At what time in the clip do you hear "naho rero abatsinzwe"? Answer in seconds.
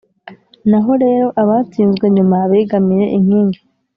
0.69-2.05